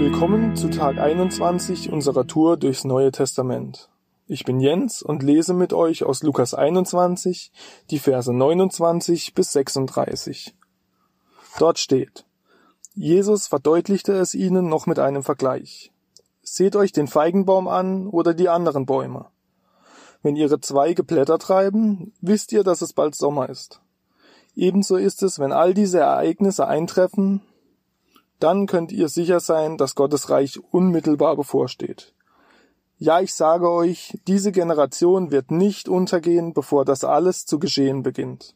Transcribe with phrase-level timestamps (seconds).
[0.00, 3.90] Willkommen zu Tag 21 unserer Tour durchs Neue Testament.
[4.26, 7.52] Ich bin Jens und lese mit euch aus Lukas 21
[7.90, 10.54] die Verse 29 bis 36.
[11.58, 12.24] Dort steht,
[12.94, 15.92] Jesus verdeutlichte es ihnen noch mit einem Vergleich.
[16.40, 19.26] Seht euch den Feigenbaum an oder die anderen Bäume.
[20.22, 23.82] Wenn ihre Zweige Blätter treiben, wisst ihr, dass es bald Sommer ist.
[24.56, 27.42] Ebenso ist es, wenn all diese Ereignisse eintreffen,
[28.40, 32.14] dann könnt ihr sicher sein, dass Gottes Reich unmittelbar bevorsteht.
[32.98, 38.54] Ja, ich sage euch, diese Generation wird nicht untergehen, bevor das alles zu geschehen beginnt.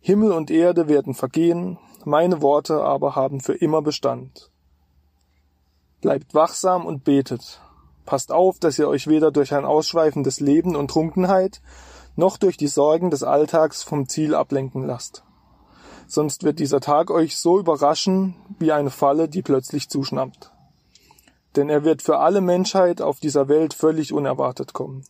[0.00, 4.50] Himmel und Erde werden vergehen, meine Worte aber haben für immer Bestand.
[6.00, 7.60] Bleibt wachsam und betet.
[8.04, 11.62] Passt auf, dass ihr euch weder durch ein ausschweifendes Leben und Trunkenheit
[12.16, 15.24] noch durch die Sorgen des Alltags vom Ziel ablenken lasst.
[16.06, 20.52] Sonst wird dieser Tag euch so überraschen wie eine Falle, die plötzlich zuschnappt.
[21.56, 25.04] Denn er wird für alle Menschheit auf dieser Welt völlig unerwartet kommen.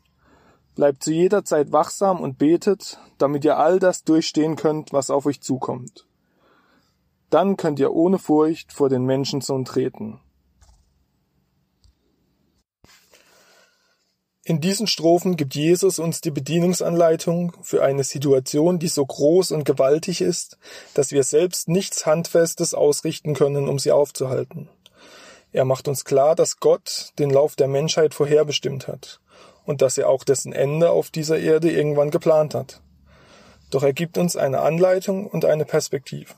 [0.74, 5.26] Bleibt zu jeder Zeit wachsam und betet, damit ihr all das durchstehen könnt, was auf
[5.26, 6.06] euch zukommt.
[7.30, 10.20] Dann könnt ihr ohne Furcht vor den Menschen treten.
[14.46, 19.64] In diesen Strophen gibt Jesus uns die Bedienungsanleitung für eine Situation, die so groß und
[19.64, 20.58] gewaltig ist,
[20.92, 24.68] dass wir selbst nichts Handfestes ausrichten können, um sie aufzuhalten.
[25.52, 29.20] Er macht uns klar, dass Gott den Lauf der Menschheit vorherbestimmt hat
[29.64, 32.82] und dass er auch dessen Ende auf dieser Erde irgendwann geplant hat.
[33.70, 36.34] Doch er gibt uns eine Anleitung und eine Perspektive.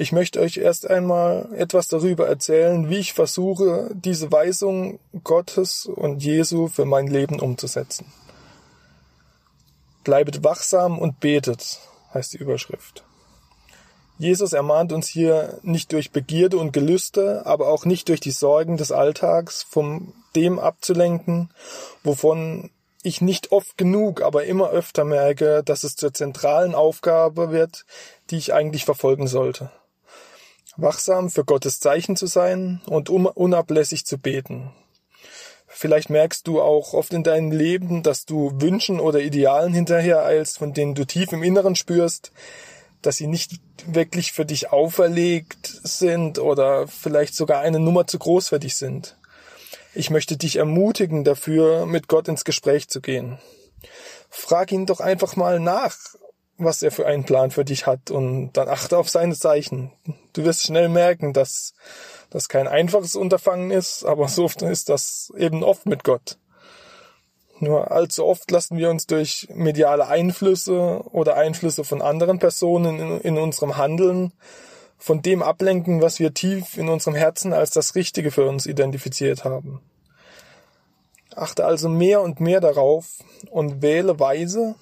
[0.00, 6.24] Ich möchte euch erst einmal etwas darüber erzählen, wie ich versuche, diese Weisung Gottes und
[6.24, 8.06] Jesu für mein Leben umzusetzen.
[10.02, 11.80] Bleibet wachsam und betet,
[12.14, 13.04] heißt die Überschrift.
[14.16, 18.78] Jesus ermahnt uns hier nicht durch Begierde und Gelüste, aber auch nicht durch die Sorgen
[18.78, 21.50] des Alltags vom dem abzulenken,
[22.04, 22.70] wovon
[23.02, 27.84] ich nicht oft genug, aber immer öfter merke, dass es zur zentralen Aufgabe wird,
[28.30, 29.70] die ich eigentlich verfolgen sollte
[30.76, 34.70] wachsam für Gottes Zeichen zu sein und unablässig zu beten.
[35.66, 40.74] Vielleicht merkst du auch oft in deinem Leben, dass du Wünschen oder Idealen hinterhereilst, von
[40.74, 42.32] denen du tief im Inneren spürst,
[43.02, 43.52] dass sie nicht
[43.86, 49.16] wirklich für dich auferlegt sind oder vielleicht sogar eine Nummer zu groß für dich sind.
[49.94, 53.38] Ich möchte dich ermutigen dafür, mit Gott ins Gespräch zu gehen.
[54.28, 55.96] Frag ihn doch einfach mal nach,
[56.64, 59.90] was er für einen Plan für dich hat und dann achte auf seine Zeichen.
[60.32, 61.74] Du wirst schnell merken, dass
[62.30, 66.38] das kein einfaches Unterfangen ist, aber so ist das eben oft mit Gott.
[67.58, 73.20] Nur allzu oft lassen wir uns durch mediale Einflüsse oder Einflüsse von anderen Personen in,
[73.20, 74.32] in unserem Handeln
[74.96, 79.44] von dem ablenken, was wir tief in unserem Herzen als das Richtige für uns identifiziert
[79.44, 79.82] haben.
[81.34, 83.06] Achte also mehr und mehr darauf
[83.50, 84.74] und wähle weise,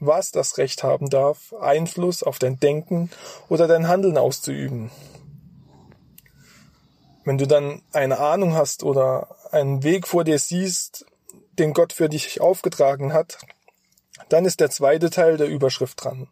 [0.00, 3.10] was das Recht haben darf, Einfluss auf dein Denken
[3.48, 4.90] oder dein Handeln auszuüben.
[7.24, 11.04] Wenn du dann eine Ahnung hast oder einen Weg vor dir siehst,
[11.58, 13.38] den Gott für dich aufgetragen hat,
[14.28, 16.28] dann ist der zweite Teil der Überschrift dran.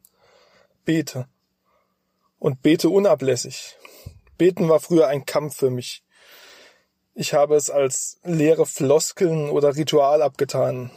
[0.85, 1.27] Bete.
[2.39, 3.77] Und bete unablässig.
[4.39, 6.03] Beten war früher ein Kampf für mich.
[7.15, 10.91] Ich habe es als leere Floskeln oder Ritual abgetan.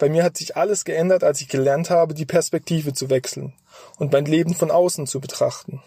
[0.00, 3.52] Bei mir hat sich alles geändert, als ich gelernt habe, die Perspektive zu wechseln
[3.98, 5.82] und mein Leben von außen zu betrachten.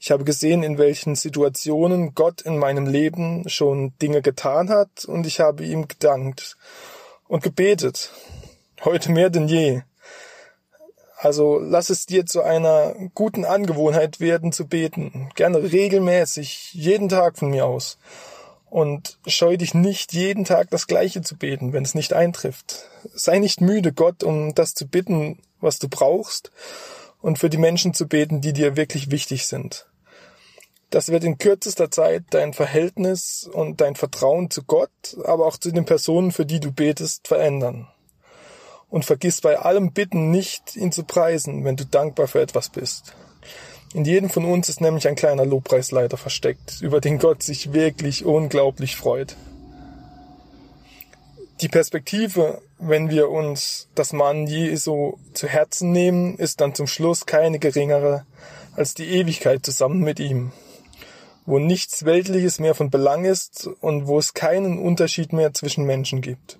[0.00, 5.24] Ich habe gesehen, in welchen Situationen Gott in meinem Leben schon Dinge getan hat und
[5.24, 6.56] ich habe ihm gedankt
[7.28, 8.10] und gebetet.
[8.84, 9.82] Heute mehr denn je.
[11.16, 15.30] Also lass es dir zu einer guten Angewohnheit werden zu beten.
[15.36, 17.98] Gerne regelmäßig, jeden Tag von mir aus.
[18.70, 22.84] Und scheu dich nicht, jeden Tag das Gleiche zu beten, wenn es nicht eintrifft.
[23.14, 26.50] Sei nicht müde, Gott, um das zu bitten, was du brauchst,
[27.20, 29.86] und für die Menschen zu beten, die dir wirklich wichtig sind.
[30.90, 35.70] Das wird in kürzester Zeit dein Verhältnis und dein Vertrauen zu Gott, aber auch zu
[35.70, 37.88] den Personen, für die du betest, verändern.
[38.88, 43.14] Und vergiss bei allem Bitten nicht, ihn zu preisen, wenn du dankbar für etwas bist.
[43.94, 48.24] In jedem von uns ist nämlich ein kleiner Lobpreisleiter versteckt, über den Gott sich wirklich
[48.24, 49.36] unglaublich freut.
[51.60, 57.26] Die Perspektive, wenn wir uns das Mann Jesu zu Herzen nehmen, ist dann zum Schluss
[57.26, 58.26] keine geringere
[58.76, 60.52] als die Ewigkeit zusammen mit ihm,
[61.46, 66.20] wo nichts Weltliches mehr von Belang ist und wo es keinen Unterschied mehr zwischen Menschen
[66.20, 66.58] gibt.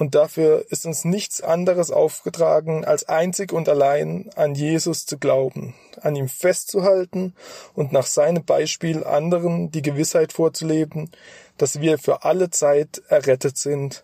[0.00, 5.74] Und dafür ist uns nichts anderes aufgetragen, als einzig und allein an Jesus zu glauben,
[6.00, 7.34] an ihm festzuhalten
[7.74, 11.10] und nach seinem Beispiel anderen die Gewissheit vorzuleben,
[11.58, 14.02] dass wir für alle Zeit errettet sind,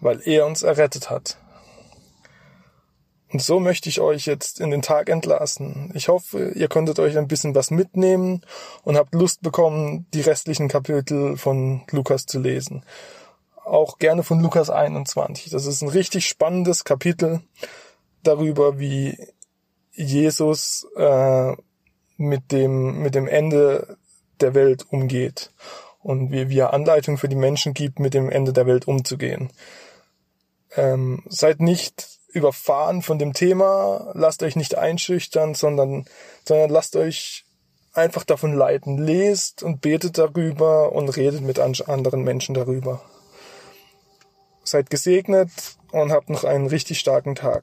[0.00, 1.36] weil er uns errettet hat.
[3.32, 5.92] Und so möchte ich euch jetzt in den Tag entlassen.
[5.94, 8.44] Ich hoffe, ihr konntet euch ein bisschen was mitnehmen
[8.82, 12.82] und habt Lust bekommen, die restlichen Kapitel von Lukas zu lesen
[13.66, 15.50] auch gerne von Lukas 21.
[15.50, 17.40] Das ist ein richtig spannendes Kapitel
[18.22, 19.18] darüber, wie
[19.92, 21.52] Jesus äh,
[22.16, 23.98] mit dem mit dem Ende
[24.40, 25.50] der Welt umgeht
[26.02, 29.50] und wie, wie er Anleitung für die Menschen gibt, mit dem Ende der Welt umzugehen.
[30.76, 36.04] Ähm, seid nicht überfahren von dem Thema, lasst euch nicht einschüchtern, sondern,
[36.44, 37.44] sondern lasst euch
[37.94, 38.98] einfach davon leiten.
[38.98, 43.00] Lest und betet darüber und redet mit anderen Menschen darüber.
[44.68, 45.50] Seid gesegnet
[45.92, 47.54] und habt noch einen richtig starken Tag.